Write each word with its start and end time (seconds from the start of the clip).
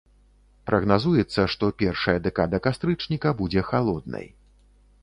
Прагназуецца, 0.69 1.45
што 1.55 1.69
першая 1.83 2.17
дэкада 2.29 2.61
кастрычніка 2.69 3.39
будзе 3.45 3.61
халоднай. 3.71 4.27